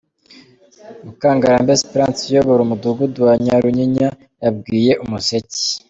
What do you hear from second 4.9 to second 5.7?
Umuseke.